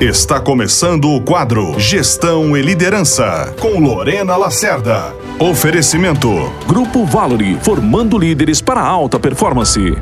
Está 0.00 0.38
começando 0.38 1.10
o 1.10 1.20
quadro 1.20 1.74
Gestão 1.76 2.56
e 2.56 2.62
Liderança, 2.62 3.52
com 3.60 3.80
Lorena 3.80 4.36
Lacerda. 4.36 5.12
Oferecimento: 5.40 6.52
Grupo 6.68 7.04
Valory, 7.04 7.58
formando 7.62 8.16
líderes 8.16 8.60
para 8.60 8.80
alta 8.80 9.18
performance. 9.18 9.98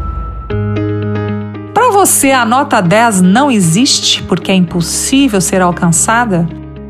Para 1.73 1.91
você, 1.91 2.31
a 2.31 2.45
nota 2.45 2.83
10 2.83 3.23
não 3.23 3.51
existe 3.51 4.23
porque 4.25 4.53
é 4.53 4.55
impossível 4.55 5.41
ser 5.41 5.63
alcançada? 5.63 6.47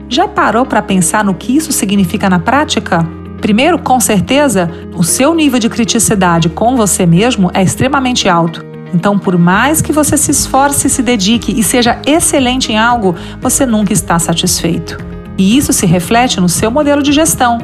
Já 0.08 0.26
parou 0.26 0.66
para 0.66 0.82
pensar 0.82 1.24
no 1.24 1.34
que 1.34 1.56
isso 1.56 1.70
significa 1.70 2.28
na 2.28 2.40
prática? 2.40 3.06
Primeiro, 3.40 3.78
com 3.78 4.00
certeza, 4.00 4.68
o 4.96 5.04
seu 5.04 5.32
nível 5.32 5.60
de 5.60 5.68
criticidade 5.68 6.48
com 6.48 6.74
você 6.76 7.06
mesmo 7.06 7.52
é 7.54 7.62
extremamente 7.62 8.28
alto. 8.28 8.66
Então, 8.96 9.18
por 9.18 9.36
mais 9.36 9.82
que 9.82 9.92
você 9.92 10.16
se 10.16 10.30
esforce, 10.30 10.88
se 10.88 11.02
dedique 11.02 11.52
e 11.52 11.62
seja 11.62 12.00
excelente 12.06 12.72
em 12.72 12.78
algo, 12.78 13.14
você 13.42 13.66
nunca 13.66 13.92
está 13.92 14.18
satisfeito. 14.18 14.96
E 15.36 15.54
isso 15.58 15.70
se 15.70 15.84
reflete 15.84 16.40
no 16.40 16.48
seu 16.48 16.70
modelo 16.70 17.02
de 17.02 17.12
gestão, 17.12 17.58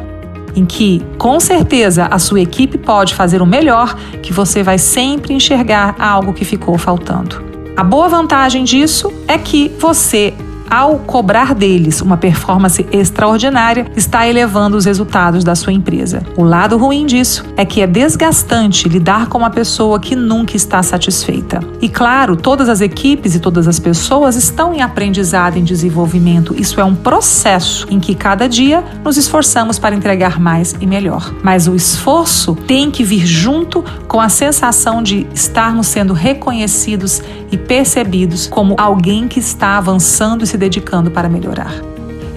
em 0.54 0.66
que, 0.66 1.00
com 1.16 1.40
certeza, 1.40 2.06
a 2.10 2.18
sua 2.18 2.42
equipe 2.42 2.76
pode 2.76 3.14
fazer 3.14 3.40
o 3.40 3.46
melhor, 3.46 3.96
que 4.20 4.30
você 4.30 4.62
vai 4.62 4.76
sempre 4.76 5.32
enxergar 5.32 5.96
algo 5.98 6.34
que 6.34 6.44
ficou 6.44 6.76
faltando. 6.76 7.42
A 7.78 7.82
boa 7.82 8.10
vantagem 8.10 8.62
disso 8.62 9.10
é 9.26 9.38
que 9.38 9.72
você 9.78 10.34
ao 10.72 11.00
cobrar 11.00 11.54
deles 11.54 12.00
uma 12.00 12.16
performance 12.16 12.86
extraordinária, 12.90 13.86
está 13.94 14.26
elevando 14.26 14.74
os 14.74 14.86
resultados 14.86 15.44
da 15.44 15.54
sua 15.54 15.70
empresa. 15.70 16.22
O 16.34 16.42
lado 16.42 16.78
ruim 16.78 17.04
disso 17.04 17.44
é 17.58 17.64
que 17.66 17.82
é 17.82 17.86
desgastante 17.86 18.88
lidar 18.88 19.28
com 19.28 19.36
uma 19.36 19.50
pessoa 19.50 20.00
que 20.00 20.16
nunca 20.16 20.56
está 20.56 20.82
satisfeita. 20.82 21.60
E 21.82 21.90
claro, 21.90 22.36
todas 22.36 22.70
as 22.70 22.80
equipes 22.80 23.34
e 23.34 23.38
todas 23.38 23.68
as 23.68 23.78
pessoas 23.78 24.34
estão 24.34 24.72
em 24.72 24.80
aprendizado, 24.80 25.58
em 25.58 25.62
desenvolvimento. 25.62 26.54
Isso 26.58 26.80
é 26.80 26.84
um 26.84 26.94
processo 26.94 27.86
em 27.90 28.00
que 28.00 28.14
cada 28.14 28.48
dia 28.48 28.82
nos 29.04 29.18
esforçamos 29.18 29.78
para 29.78 29.94
entregar 29.94 30.40
mais 30.40 30.74
e 30.80 30.86
melhor. 30.86 31.34
Mas 31.42 31.68
o 31.68 31.74
esforço 31.74 32.54
tem 32.66 32.90
que 32.90 33.04
vir 33.04 33.26
junto 33.26 33.84
com 34.08 34.18
a 34.18 34.30
sensação 34.30 35.02
de 35.02 35.26
estarmos 35.34 35.86
sendo 35.88 36.14
reconhecidos 36.14 37.20
e 37.52 37.58
percebidos 37.58 38.46
como 38.46 38.74
alguém 38.78 39.28
que 39.28 39.38
está 39.38 39.76
avançando 39.76 40.42
e 40.42 40.46
se 40.46 40.56
dedicando 40.56 41.10
para 41.10 41.28
melhorar. 41.28 41.74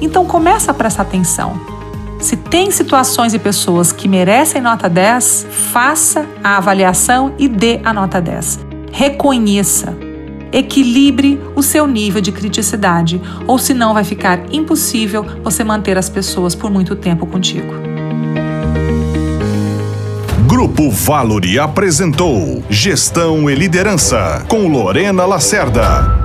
Então 0.01 0.25
começa 0.25 0.71
a 0.71 0.73
prestar 0.73 1.03
atenção. 1.03 1.59
Se 2.19 2.35
tem 2.35 2.69
situações 2.69 3.33
e 3.33 3.39
pessoas 3.39 3.91
que 3.91 4.07
merecem 4.07 4.61
nota 4.61 4.89
10, 4.89 5.47
faça 5.49 6.25
a 6.43 6.57
avaliação 6.57 7.33
e 7.37 7.47
dê 7.47 7.79
a 7.83 7.93
nota 7.93 8.19
10. 8.19 8.59
Reconheça. 8.91 9.95
Equilibre 10.51 11.41
o 11.55 11.61
seu 11.61 11.85
nível 11.85 12.21
de 12.21 12.31
criticidade, 12.31 13.21
ou 13.45 13.57
senão 13.57 13.93
vai 13.93 14.03
ficar 14.03 14.53
impossível 14.53 15.25
você 15.43 15.63
manter 15.63 15.97
as 15.97 16.09
pessoas 16.09 16.55
por 16.55 16.71
muito 16.71 16.95
tempo 16.95 17.25
contigo. 17.25 17.84
Grupo 20.75 20.91
Valori 20.91 21.57
apresentou 21.57 22.61
Gestão 22.69 23.49
e 23.49 23.55
Liderança 23.55 24.43
com 24.49 24.67
Lorena 24.67 25.25
Lacerda. 25.25 26.24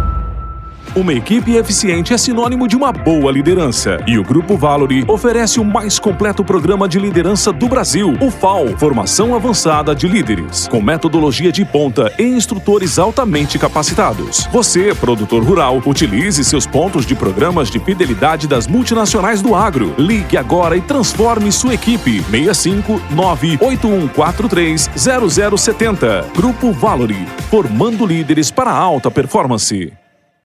Uma 1.01 1.15
equipe 1.15 1.57
eficiente 1.57 2.13
é 2.13 2.19
sinônimo 2.19 2.69
de 2.69 2.77
uma 2.77 2.93
boa 2.93 3.33
liderança. 3.33 4.05
E 4.07 4.19
o 4.19 4.23
Grupo 4.23 4.55
Valory 4.55 5.03
oferece 5.09 5.59
o 5.59 5.65
mais 5.65 5.99
completo 5.99 6.45
programa 6.45 6.87
de 6.87 6.99
liderança 6.99 7.51
do 7.51 7.69
Brasil, 7.69 8.19
o 8.21 8.31
FAO 8.31 8.77
Formação 8.77 9.35
Avançada 9.35 9.95
de 9.95 10.07
Líderes, 10.07 10.69
com 10.69 10.83
metodologia 10.83 11.51
de 11.51 11.65
ponta 11.65 12.13
e 12.19 12.25
instrutores 12.25 12.99
altamente 12.99 13.59
capacitados. 13.59 14.47
Você, 14.53 14.95
produtor 14.95 15.43
rural, 15.43 15.83
utilize 15.87 16.45
seus 16.45 16.67
pontos 16.67 17.07
de 17.07 17.15
programas 17.15 17.71
de 17.71 17.81
fidelidade 17.81 18.47
das 18.47 18.67
multinacionais 18.67 19.41
do 19.41 19.55
agro. 19.55 19.95
Ligue 19.97 20.37
agora 20.37 20.77
e 20.77 20.83
transforme 20.83 21.51
sua 21.51 21.73
equipe. 21.73 22.23
65 22.25 23.01
98143 23.15 24.91
0070. 25.57 26.27
Grupo 26.37 26.73
Valory, 26.73 27.27
formando 27.49 28.05
líderes 28.05 28.51
para 28.51 28.71
alta 28.71 29.11
performance. 29.11 29.91